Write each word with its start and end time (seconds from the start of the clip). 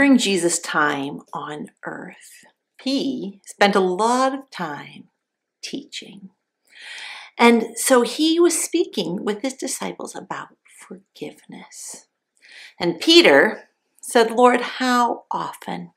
during 0.00 0.16
Jesus' 0.16 0.58
time 0.58 1.20
on 1.34 1.66
earth, 1.84 2.46
he 2.82 3.38
spent 3.44 3.76
a 3.76 3.80
lot 3.80 4.32
of 4.32 4.48
time 4.48 5.08
teaching. 5.60 6.30
And 7.36 7.76
so 7.76 8.00
he 8.00 8.40
was 8.40 8.58
speaking 8.58 9.26
with 9.26 9.42
his 9.42 9.52
disciples 9.52 10.16
about 10.16 10.56
forgiveness. 10.66 12.06
And 12.78 12.98
Peter 12.98 13.68
said, 14.00 14.30
Lord, 14.30 14.62
how 14.62 15.24
often? 15.30 15.90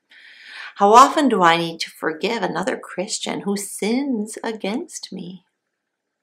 How 0.74 0.92
often 0.92 1.30
do 1.30 1.42
I 1.42 1.56
need 1.56 1.80
to 1.80 1.90
forgive 1.90 2.42
another 2.42 2.76
Christian 2.76 3.40
who 3.40 3.56
sins 3.56 4.36
against 4.44 5.14
me? 5.14 5.46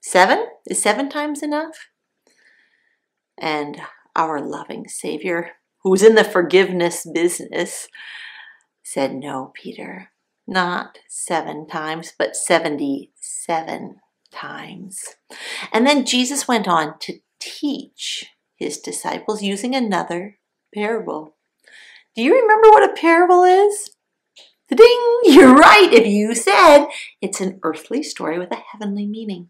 Seven? 0.01 0.45
Is 0.70 0.79
seven 0.79 1.09
times 1.09 1.41
enough? 1.41 1.87
And 3.39 3.81
our 4.15 4.39
loving 4.39 4.87
Savior, 4.87 5.53
who's 5.84 6.03
in 6.03 6.16
the 6.16 6.23
forgiveness 6.23 7.05
business, 7.12 7.88
said, 8.84 9.13
No, 9.13 9.52
Peter, 9.53 10.09
not 10.48 10.99
seven 11.07 11.67
times, 11.67 12.13
but 12.17 12.35
77 12.35 13.95
times. 14.31 15.16
And 15.71 15.85
then 15.85 16.05
Jesus 16.05 16.48
went 16.48 16.67
on 16.67 16.98
to 16.99 17.20
teach 17.40 18.26
his 18.55 18.77
disciples 18.77 19.41
using 19.41 19.76
another 19.76 20.38
parable. 20.73 21.35
Do 22.16 22.21
you 22.21 22.40
remember 22.40 22.70
what 22.70 22.90
a 22.90 22.93
parable 22.93 23.43
is? 23.43 23.91
The 24.70 24.76
ding! 24.76 25.34
You're 25.35 25.54
right 25.54 25.90
if 25.91 26.07
you 26.07 26.34
said 26.34 26.88
it's 27.21 27.41
an 27.41 27.60
earthly 27.63 28.04
story 28.04 28.40
with 28.40 28.51
a 28.51 28.63
heavenly 28.71 29.05
meaning. 29.05 29.49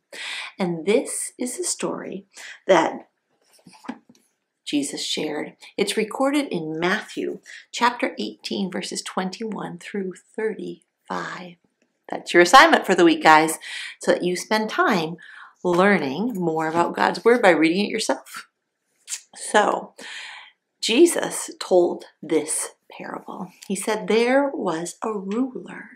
And 0.57 0.85
this 0.85 1.33
is 1.37 1.59
a 1.59 1.63
story 1.63 2.25
that 2.67 3.07
Jesus 4.71 5.05
shared. 5.05 5.57
It's 5.75 5.97
recorded 5.97 6.47
in 6.47 6.79
Matthew 6.79 7.41
chapter 7.73 8.15
18, 8.17 8.71
verses 8.71 9.01
21 9.01 9.79
through 9.79 10.13
35. 10.33 11.57
That's 12.07 12.33
your 12.33 12.41
assignment 12.41 12.85
for 12.85 12.95
the 12.95 13.03
week, 13.03 13.21
guys, 13.21 13.59
so 13.99 14.13
that 14.13 14.23
you 14.23 14.37
spend 14.37 14.69
time 14.69 15.17
learning 15.61 16.35
more 16.35 16.69
about 16.69 16.95
God's 16.95 17.25
Word 17.25 17.41
by 17.41 17.49
reading 17.49 17.83
it 17.83 17.89
yourself. 17.89 18.47
So, 19.35 19.93
Jesus 20.79 21.51
told 21.59 22.05
this 22.23 22.69
parable. 22.89 23.51
He 23.67 23.75
said 23.75 24.07
there 24.07 24.49
was 24.53 24.95
a 25.03 25.11
ruler, 25.11 25.89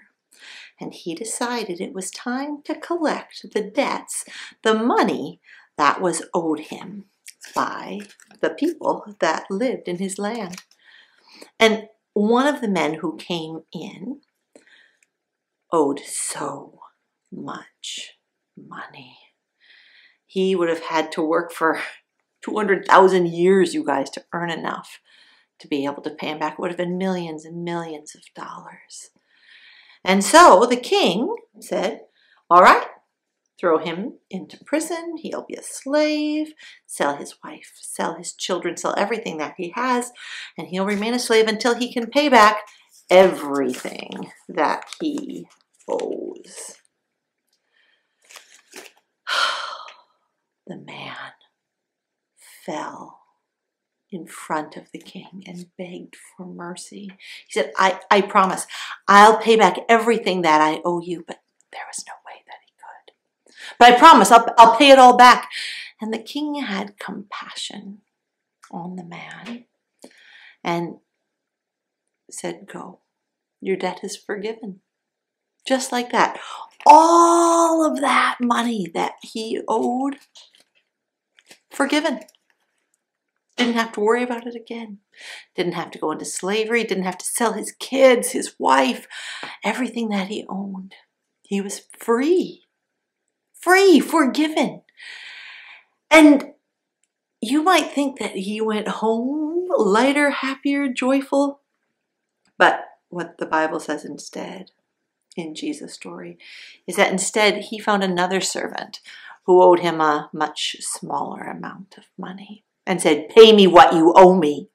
and 0.82 0.94
he 0.94 1.16
decided 1.16 1.80
it 1.80 1.94
was 1.94 2.12
time 2.12 2.62
to 2.64 2.76
collect 2.76 3.54
the 3.54 3.62
debts, 3.62 4.26
the 4.64 4.74
money 4.74 5.40
that 5.78 6.02
was 6.02 6.24
owed 6.34 6.60
him 6.60 7.06
by 7.54 8.00
the 8.42 8.50
people 8.50 9.16
that 9.20 9.46
lived 9.50 9.88
in 9.88 9.98
his 9.98 10.18
land. 10.18 10.62
And 11.60 11.88
one 12.14 12.48
of 12.48 12.62
the 12.62 12.68
men 12.68 12.96
who 12.96 13.18
came 13.18 13.62
in 13.74 14.22
owed 15.72 16.00
so 16.00 16.80
much 17.32 18.18
money. 18.58 19.18
He 20.26 20.56
would 20.56 20.70
have 20.70 20.84
had 20.84 21.12
to 21.14 21.22
work 21.22 21.52
for 21.52 21.80
200,000 22.44 23.28
years, 23.28 23.74
you 23.74 23.84
guys, 23.84 24.10
to 24.12 24.24
earn 24.34 24.50
enough 24.50 25.00
to 25.60 25.68
be 25.68 25.86
able 25.86 26.02
to 26.04 26.10
pay 26.10 26.28
him 26.28 26.40
back. 26.40 26.54
It 26.54 26.60
would 26.60 26.72
have 26.72 26.78
been 26.78 26.98
millions 26.98 27.46
and 27.46 27.64
millions 27.64 28.16
of 28.16 28.22
dollars. 28.36 29.10
And 30.04 30.24
so 30.24 30.66
the 30.70 30.78
king 30.78 31.34
said, 31.60 32.02
All 32.50 32.62
right, 32.62 32.86
throw 33.60 33.78
him 33.78 34.14
into 34.30 34.64
prison. 34.64 35.18
He'll 35.18 35.46
be 35.48 35.56
a 35.56 35.64
slave, 35.64 36.54
sell 36.86 37.16
his 37.16 37.36
wife, 37.44 37.74
sell 37.76 38.16
his 38.16 38.34
children, 38.34 38.78
sell 38.78 38.94
everything 38.98 39.38
that 39.38 39.56
he 39.58 39.72
has, 39.76 40.12
and 40.58 40.68
he'll 40.68 40.86
remain 40.86 41.14
a 41.14 41.20
slave 41.20 41.48
until 41.48 41.76
he 41.76 41.92
can 41.94 42.08
pay 42.08 42.30
back 42.30 42.62
everything 43.10 44.32
that 44.50 44.86
he 45.00 45.48
owes. 45.88 46.76
the 50.68 50.78
man 50.78 51.16
fell 52.66 53.20
in 54.12 54.26
front 54.26 54.78
of 54.78 54.92
the 54.92 55.00
king 55.00 55.44
and 55.46 55.70
begged 55.78 56.16
for 56.16 56.46
mercy. 56.46 57.12
He 57.48 57.60
said, 57.60 57.72
I, 57.78 58.00
I 58.10 58.22
promise, 58.22 58.66
I'll 59.08 59.38
pay 59.38 59.56
back 59.56 59.78
everything 59.90 60.42
that 60.44 60.62
I 60.62 60.82
owe 60.86 61.02
you, 61.02 61.24
but 61.28 61.42
there 61.72 61.82
was 61.88 62.04
no 62.08 62.14
way 62.26 62.42
that 62.48 62.58
he 62.66 62.74
could. 62.80 63.55
But 63.80 63.94
I 63.94 63.98
promise, 63.98 64.32
I'll, 64.32 64.48
I'll 64.58 64.78
pay 64.78 64.90
it 64.90 65.00
all 65.00 65.18
back. 65.18 65.50
And 66.02 66.14
the 66.14 66.20
king 66.20 66.56
had 66.56 67.00
compassion 67.00 68.02
on 68.72 68.96
the 68.96 69.04
man 69.04 69.66
and 70.64 70.98
said, 72.30 72.68
Go, 72.72 73.00
your 73.62 73.78
debt 73.78 74.02
is 74.04 74.18
forgiven. 74.18 74.82
Just 75.68 75.92
like 75.92 76.12
that. 76.12 76.40
All 76.86 77.90
of 77.90 78.00
that 78.02 78.38
money 78.40 78.88
that 78.94 79.14
he 79.24 79.62
owed, 79.68 80.18
forgiven. 81.72 82.20
Didn't 83.58 83.76
have 83.76 83.94
to 83.94 84.02
worry 84.02 84.22
about 84.22 84.46
it 84.46 84.56
again. 84.56 85.00
Didn't 85.56 85.74
have 85.74 85.90
to 85.92 86.00
go 86.00 86.12
into 86.12 86.26
slavery. 86.26 86.84
Didn't 86.84 87.06
have 87.06 87.18
to 87.18 87.26
sell 87.26 87.54
his 87.54 87.72
kids, 87.72 88.32
his 88.32 88.56
wife, 88.60 89.08
everything 89.64 90.10
that 90.10 90.28
he 90.28 90.46
owned. 90.50 90.94
He 91.42 91.62
was 91.62 91.82
free. 91.98 92.65
Free, 93.66 94.00
forgiven. 94.00 94.84
And 96.12 96.52
you 97.42 97.64
might 97.64 97.92
think 97.92 98.20
that 98.20 98.36
he 98.36 98.62
went 98.62 98.88
home 98.88 99.68
lighter, 99.76 100.30
happier, 100.30 100.88
joyful. 100.88 101.62
But 102.60 102.82
what 103.10 103.40
the 103.40 103.48
Bible 103.48 103.80
says 103.80 104.06
instead 104.06 104.70
in 105.36 105.56
Jesus' 105.56 105.96
story 105.96 106.38
is 106.86 106.96
that 106.98 107.12
instead 107.12 107.64
he 107.64 107.80
found 107.80 108.04
another 108.04 108.40
servant 108.40 109.00
who 109.48 109.64
owed 109.64 109.80
him 109.80 110.00
a 110.00 110.30
much 110.32 110.76
smaller 110.82 111.42
amount 111.42 111.96
of 111.98 112.04
money 112.20 112.66
and 112.86 113.02
said, 113.02 113.30
Pay 113.30 113.52
me 113.52 113.66
what 113.66 113.96
you 113.96 114.14
owe 114.16 114.36
me. 114.36 114.70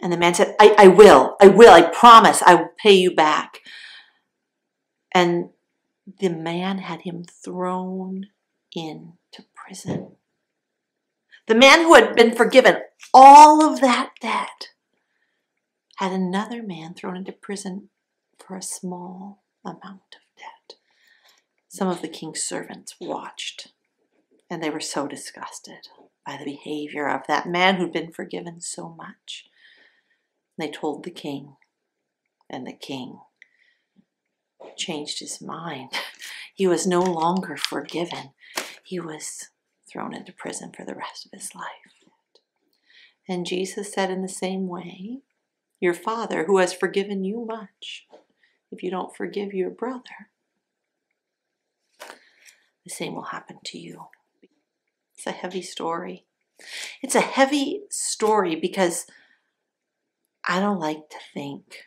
And 0.00 0.12
the 0.12 0.16
man 0.16 0.34
said, 0.34 0.56
I, 0.58 0.74
I 0.76 0.88
will, 0.88 1.36
I 1.40 1.46
will, 1.46 1.72
I 1.72 1.82
promise, 1.82 2.42
I 2.42 2.56
will 2.56 2.70
pay 2.76 2.94
you 2.94 3.14
back. 3.14 3.60
And 5.14 5.50
the 6.18 6.28
man 6.28 6.78
had 6.78 7.02
him 7.02 7.24
thrown 7.24 8.28
into 8.74 9.44
prison. 9.54 10.16
The 11.46 11.54
man 11.54 11.82
who 11.82 11.94
had 11.94 12.14
been 12.14 12.34
forgiven 12.34 12.76
all 13.12 13.64
of 13.64 13.80
that 13.80 14.10
debt 14.20 14.70
had 15.96 16.12
another 16.12 16.62
man 16.62 16.94
thrown 16.94 17.16
into 17.16 17.32
prison 17.32 17.90
for 18.38 18.56
a 18.56 18.62
small 18.62 19.42
amount 19.64 20.16
of 20.16 20.22
debt. 20.36 20.78
Some 21.68 21.88
of 21.88 22.02
the 22.02 22.08
king's 22.08 22.42
servants 22.42 22.96
watched, 23.00 23.72
and 24.50 24.62
they 24.62 24.70
were 24.70 24.80
so 24.80 25.06
disgusted 25.06 25.88
by 26.26 26.36
the 26.36 26.44
behavior 26.44 27.08
of 27.08 27.26
that 27.26 27.46
man 27.48 27.76
who'd 27.76 27.92
been 27.92 28.12
forgiven 28.12 28.60
so 28.60 28.88
much. 28.88 29.46
They 30.58 30.70
told 30.70 31.04
the 31.04 31.10
king, 31.10 31.56
and 32.48 32.66
the 32.66 32.72
king 32.72 33.20
changed 34.76 35.20
his 35.20 35.40
mind. 35.40 35.90
He 36.54 36.66
was 36.66 36.86
no 36.86 37.00
longer 37.00 37.56
forgiven. 37.56 38.32
He 38.84 39.00
was 39.00 39.48
thrown 39.90 40.14
into 40.14 40.34
prison 40.34 40.70
for 40.70 40.84
the 40.84 40.94
rest 40.94 41.24
of 41.24 41.32
his 41.32 41.54
life. 41.54 41.64
And 43.26 43.46
Jesus 43.46 43.90
said, 43.90 44.10
in 44.10 44.20
the 44.20 44.28
same 44.28 44.68
way, 44.68 45.20
your 45.80 45.94
Father, 45.94 46.44
who 46.44 46.58
has 46.58 46.74
forgiven 46.74 47.24
you 47.24 47.46
much, 47.46 48.06
if 48.70 48.82
you 48.82 48.90
don't 48.90 49.16
forgive 49.16 49.54
your 49.54 49.70
brother, 49.70 50.30
the 52.84 52.90
same 52.90 53.14
will 53.14 53.22
happen 53.22 53.58
to 53.64 53.78
you. 53.78 54.06
It's 55.16 55.26
a 55.26 55.32
heavy 55.32 55.62
story. 55.62 56.26
It's 57.02 57.14
a 57.14 57.20
heavy 57.20 57.82
story 57.90 58.56
because 58.56 59.06
I 60.46 60.60
don't 60.60 60.80
like 60.80 61.08
to 61.10 61.18
think 61.32 61.84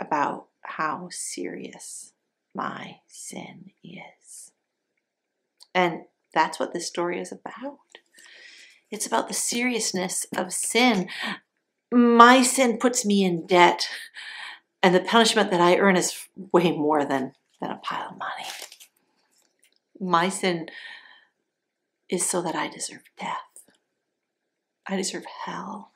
about 0.00 0.48
how 0.64 1.08
serious 1.10 2.12
my 2.54 2.98
sin 3.06 3.72
is. 3.82 4.52
And 5.74 6.02
that's 6.32 6.58
what 6.58 6.72
this 6.72 6.86
story 6.86 7.20
is 7.20 7.32
about. 7.32 7.78
It's 8.90 9.06
about 9.06 9.28
the 9.28 9.34
seriousness 9.34 10.26
of 10.36 10.52
sin. 10.52 11.08
My 11.92 12.42
sin 12.42 12.78
puts 12.78 13.04
me 13.04 13.24
in 13.24 13.46
debt, 13.46 13.88
and 14.82 14.94
the 14.94 15.00
punishment 15.00 15.50
that 15.50 15.60
I 15.60 15.76
earn 15.76 15.96
is 15.96 16.28
way 16.52 16.72
more 16.72 17.04
than, 17.04 17.32
than 17.60 17.70
a 17.70 17.76
pile 17.76 18.10
of 18.10 18.18
money. 18.18 18.46
My 20.00 20.28
sin 20.28 20.68
is 22.08 22.24
so 22.28 22.42
that 22.42 22.54
I 22.54 22.68
deserve 22.68 23.02
death. 23.18 23.38
I 24.86 24.96
deserve 24.96 25.24
hell. 25.44 25.90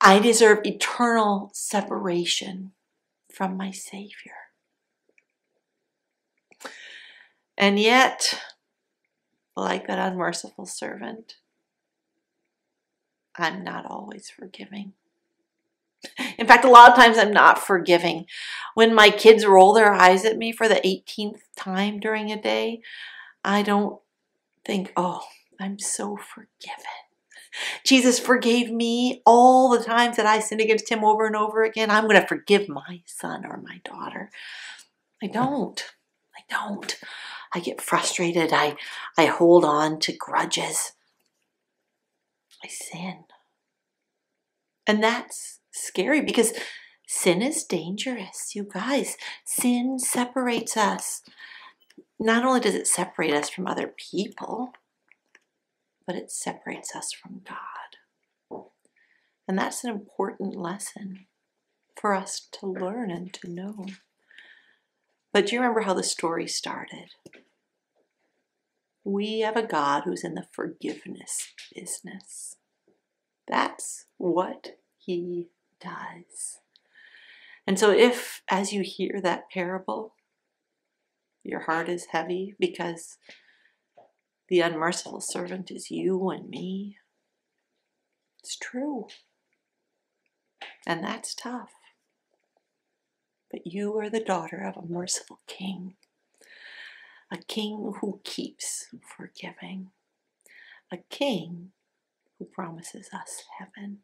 I 0.00 0.18
deserve 0.18 0.60
eternal 0.64 1.50
separation 1.52 2.72
from 3.32 3.56
my 3.56 3.70
Savior. 3.70 4.32
And 7.56 7.78
yet, 7.78 8.40
like 9.56 9.86
that 9.86 9.98
unmerciful 9.98 10.66
servant, 10.66 11.36
I'm 13.36 13.64
not 13.64 13.86
always 13.86 14.30
forgiving. 14.30 14.92
In 16.38 16.46
fact, 16.46 16.64
a 16.64 16.70
lot 16.70 16.90
of 16.90 16.96
times 16.96 17.18
I'm 17.18 17.32
not 17.32 17.58
forgiving. 17.58 18.26
When 18.74 18.94
my 18.94 19.10
kids 19.10 19.44
roll 19.44 19.72
their 19.72 19.92
eyes 19.92 20.24
at 20.24 20.38
me 20.38 20.52
for 20.52 20.68
the 20.68 20.76
18th 20.76 21.40
time 21.56 21.98
during 21.98 22.30
a 22.30 22.40
day, 22.40 22.80
I 23.44 23.62
don't 23.62 24.00
think, 24.64 24.92
oh, 24.96 25.22
I'm 25.58 25.78
so 25.78 26.16
forgiven. 26.16 27.07
Jesus 27.84 28.18
forgave 28.18 28.70
me 28.70 29.22
all 29.24 29.70
the 29.70 29.84
times 29.84 30.16
that 30.16 30.26
I 30.26 30.40
sinned 30.40 30.60
against 30.60 30.90
him 30.90 31.04
over 31.04 31.26
and 31.26 31.36
over 31.36 31.62
again. 31.62 31.90
I'm 31.90 32.04
going 32.04 32.20
to 32.20 32.26
forgive 32.26 32.68
my 32.68 33.02
son 33.06 33.44
or 33.44 33.58
my 33.58 33.80
daughter. 33.84 34.30
I 35.22 35.26
don't. 35.26 35.82
I 36.36 36.42
don't. 36.48 36.98
I 37.52 37.60
get 37.60 37.80
frustrated. 37.80 38.52
I, 38.52 38.76
I 39.16 39.26
hold 39.26 39.64
on 39.64 39.98
to 40.00 40.12
grudges. 40.12 40.92
I 42.62 42.68
sin. 42.68 43.24
And 44.86 45.02
that's 45.02 45.60
scary 45.72 46.20
because 46.20 46.52
sin 47.06 47.42
is 47.42 47.64
dangerous, 47.64 48.54
you 48.54 48.68
guys. 48.72 49.16
Sin 49.44 49.98
separates 49.98 50.76
us. 50.76 51.22
Not 52.18 52.44
only 52.44 52.60
does 52.60 52.74
it 52.74 52.86
separate 52.86 53.32
us 53.32 53.48
from 53.48 53.66
other 53.66 53.94
people, 53.96 54.72
but 56.08 56.16
it 56.16 56.30
separates 56.30 56.96
us 56.96 57.12
from 57.12 57.42
God. 57.46 58.64
And 59.46 59.58
that's 59.58 59.84
an 59.84 59.90
important 59.90 60.56
lesson 60.56 61.26
for 62.00 62.14
us 62.14 62.48
to 62.52 62.66
learn 62.66 63.10
and 63.10 63.30
to 63.34 63.50
know. 63.50 63.84
But 65.34 65.46
do 65.46 65.54
you 65.54 65.60
remember 65.60 65.82
how 65.82 65.92
the 65.92 66.02
story 66.02 66.48
started? 66.48 67.10
We 69.04 69.40
have 69.40 69.56
a 69.56 69.66
God 69.66 70.04
who's 70.04 70.24
in 70.24 70.34
the 70.34 70.46
forgiveness 70.50 71.48
business. 71.74 72.56
That's 73.46 74.06
what 74.16 74.78
he 74.96 75.48
does. 75.78 76.60
And 77.66 77.78
so, 77.78 77.90
if 77.90 78.40
as 78.50 78.72
you 78.72 78.80
hear 78.80 79.20
that 79.22 79.50
parable, 79.50 80.14
your 81.44 81.60
heart 81.60 81.90
is 81.90 82.06
heavy 82.12 82.54
because 82.58 83.18
the 84.48 84.60
unmerciful 84.60 85.20
servant 85.20 85.70
is 85.70 85.90
you 85.90 86.30
and 86.30 86.48
me. 86.48 86.96
It's 88.42 88.56
true. 88.56 89.08
And 90.86 91.04
that's 91.04 91.34
tough. 91.34 91.72
But 93.50 93.66
you 93.66 93.96
are 93.98 94.10
the 94.10 94.24
daughter 94.24 94.58
of 94.58 94.82
a 94.82 94.86
merciful 94.86 95.40
king, 95.46 95.94
a 97.30 97.38
king 97.38 97.94
who 98.00 98.20
keeps 98.24 98.86
forgiving, 99.16 99.90
a 100.90 100.98
king 101.10 101.72
who 102.38 102.44
promises 102.46 103.08
us 103.12 103.44
heaven, 103.58 103.98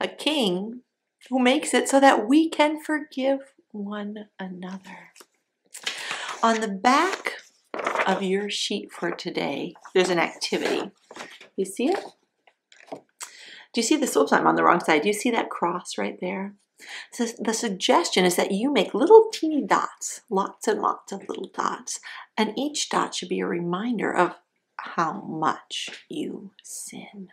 a 0.00 0.08
king 0.08 0.82
who 1.30 1.38
makes 1.38 1.74
it 1.74 1.88
so 1.88 2.00
that 2.00 2.28
we 2.28 2.48
can 2.48 2.82
forgive 2.82 3.40
one 3.70 4.28
another. 4.38 5.12
On 6.42 6.60
the 6.60 6.68
back 6.68 7.43
of 8.06 8.22
your 8.22 8.50
sheet 8.50 8.92
for 8.92 9.10
today, 9.10 9.74
there's 9.94 10.10
an 10.10 10.18
activity. 10.18 10.90
You 11.56 11.64
see 11.64 11.88
it? 11.88 12.04
Do 12.90 13.80
you 13.80 13.82
see 13.82 13.96
this? 13.96 14.16
Oops, 14.16 14.32
I'm 14.32 14.46
on 14.46 14.54
the 14.54 14.64
wrong 14.64 14.80
side. 14.80 15.02
Do 15.02 15.08
you 15.08 15.14
see 15.14 15.30
that 15.30 15.50
cross 15.50 15.98
right 15.98 16.18
there? 16.20 16.54
So 17.12 17.26
the 17.38 17.54
suggestion 17.54 18.24
is 18.24 18.36
that 18.36 18.52
you 18.52 18.72
make 18.72 18.94
little 18.94 19.30
teeny 19.32 19.62
dots, 19.62 20.22
lots 20.30 20.68
and 20.68 20.80
lots 20.80 21.12
of 21.12 21.28
little 21.28 21.50
dots, 21.54 22.00
and 22.36 22.52
each 22.58 22.88
dot 22.88 23.14
should 23.14 23.28
be 23.28 23.40
a 23.40 23.46
reminder 23.46 24.14
of 24.14 24.34
how 24.76 25.20
much 25.22 25.90
you 26.08 26.50
sin. 26.62 27.28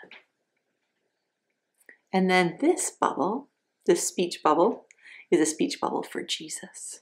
And 2.13 2.29
then 2.29 2.57
this 2.59 2.91
bubble, 2.91 3.49
this 3.85 4.07
speech 4.07 4.41
bubble, 4.43 4.85
is 5.29 5.39
a 5.39 5.45
speech 5.45 5.79
bubble 5.79 6.03
for 6.03 6.21
Jesus. 6.21 7.01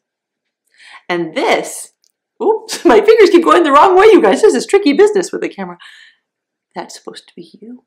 And 1.08 1.36
this 1.36 1.94
Oops, 2.42 2.86
my 2.86 3.02
fingers 3.02 3.30
keep 3.30 3.44
going 3.44 3.64
the 3.64 3.72
wrong 3.72 3.98
way, 3.98 4.08
you 4.08 4.22
guys. 4.22 4.42
This 4.42 4.56
is 4.56 4.66
tricky 4.66 4.94
business 4.94 5.32
with 5.32 5.42
the 5.42 5.50
camera. 5.50 5.78
That's 6.76 6.96
supposed 6.96 7.28
to 7.28 7.36
be 7.36 7.52
you. 7.60 7.84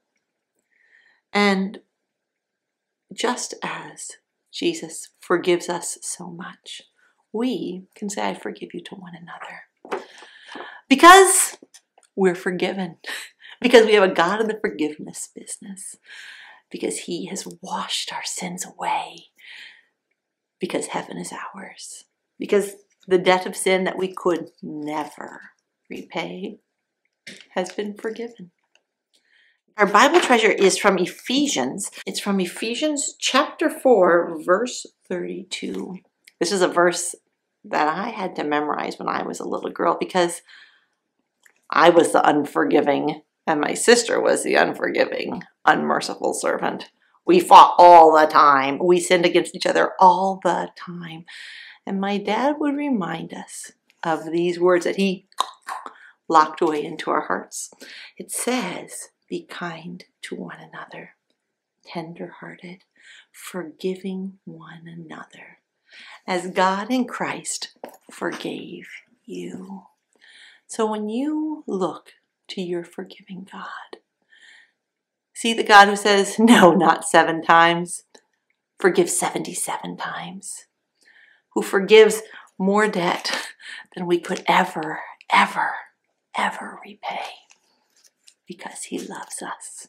And 1.33 1.81
just 3.13 3.55
as 3.63 4.13
Jesus 4.53 5.11
forgives 5.21 5.69
us 5.69 5.99
so 6.03 6.29
much, 6.29 6.83
we 7.33 7.87
can 7.95 8.11
say, 8.11 8.29
I 8.29 8.35
forgive 8.35 8.75
you 8.75 8.83
to 8.83 8.95
one 8.95 9.15
another. 9.15 10.03
Because 10.89 11.57
we're 12.17 12.35
forgiven. 12.35 12.97
Because 13.61 13.87
we 13.87 13.93
have 13.93 14.03
a 14.03 14.13
God 14.13 14.41
in 14.41 14.49
the 14.49 14.59
forgiveness 14.61 15.29
business. 15.33 15.95
Because 16.69 16.99
He 16.99 17.27
has 17.27 17.47
washed 17.63 18.13
our 18.13 18.25
sins 18.25 18.67
away. 18.67 19.27
Because 20.59 20.87
heaven 20.89 21.17
is 21.17 21.33
ours. 21.33 22.03
Because 22.41 22.73
the 23.07 23.19
debt 23.19 23.47
of 23.47 23.57
sin 23.57 23.85
that 23.85 23.99
we 23.99 24.13
could 24.13 24.51
never 24.63 25.51
repay 25.91 26.59
has 27.51 27.73
been 27.73 27.95
forgiven. 27.95 28.51
Our 29.77 29.87
Bible 29.87 30.21
treasure 30.21 30.51
is 30.51 30.77
from 30.77 30.99
Ephesians. 30.99 31.91
It's 32.07 32.21
from 32.21 32.41
Ephesians 32.41 33.15
chapter 33.19 33.71
4, 33.71 34.43
verse 34.45 34.87
32. 35.09 35.99
This 36.39 36.53
is 36.53 36.61
a 36.61 36.69
verse 36.69 37.15
that 37.65 37.89
I 37.89 38.09
had 38.11 38.37
to 38.37 38.45
memorize 38.45 38.99
when 38.99 39.09
I 39.09 39.23
was 39.23 39.41
a 39.41 39.49
little 39.49 39.71
girl 39.71 39.97
because 39.99 40.43
I 41.71 41.91
was 41.91 42.13
the 42.13 42.27
unforgiving 42.29 43.23
and 43.47 43.61
my 43.61 43.75
sister 43.75 44.21
was 44.21 44.45
the 44.45 44.57
unforgiving, 44.57 45.43
unmerciful 45.65 46.35
servant. 46.35 46.91
We 47.25 47.41
fought 47.41 47.75
all 47.79 48.13
the 48.17 48.27
time. 48.27 48.79
We 48.83 49.01
sinned 49.01 49.25
against 49.25 49.55
each 49.55 49.67
other 49.67 49.93
all 49.99 50.41
the 50.43 50.71
time. 50.77 51.25
And 51.87 52.01
my 52.01 52.19
dad 52.19 52.57
would 52.59 52.77
remind 52.77 53.35
us 53.35 53.73
of 54.03 54.31
these 54.31 54.59
words 54.59 54.85
that 54.85 54.97
he 54.97 55.27
locked 56.29 56.61
away 56.61 56.85
into 56.85 57.11
our 57.11 57.23
hearts. 57.23 57.71
It 58.17 58.31
says, 58.31 59.09
Be 59.29 59.43
kind 59.43 60.05
to 60.23 60.37
one 60.37 60.59
another, 60.61 61.17
tender 61.85 62.37
hearted, 62.41 62.85
forgiving 63.33 64.39
one 64.45 64.87
another, 64.87 65.59
as 66.27 66.49
God 66.49 66.91
in 66.91 67.07
Christ 67.07 67.77
forgave 68.11 68.89
you. 69.25 69.85
So 70.67 70.87
when 70.87 71.09
you 71.09 71.65
look 71.67 72.13
to 72.49 72.63
your 72.63 72.85
forgiving 72.85 73.47
God, 73.51 74.01
see 75.35 75.53
the 75.53 75.65
God 75.65 75.89
who 75.89 75.97
says, 75.97 76.39
No, 76.39 76.73
not 76.73 77.05
seven 77.05 77.43
times, 77.43 78.05
forgive 78.79 79.11
77 79.11 79.97
times 79.97 80.67
who 81.55 81.63
forgives 81.63 82.23
more 82.59 82.89
debt 82.89 83.49
than 83.95 84.07
we 84.07 84.19
could 84.19 84.43
ever, 84.47 85.01
ever, 85.31 85.73
ever 86.37 86.79
repay 86.85 87.25
because 88.47 88.85
he 88.85 88.99
loves 88.99 89.43
us. 89.43 89.89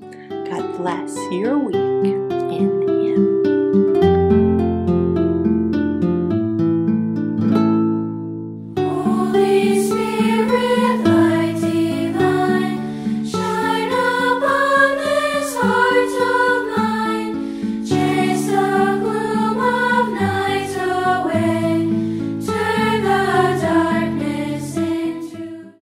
God 0.00 0.76
bless 0.76 1.16
your 1.32 1.58
week 1.58 2.37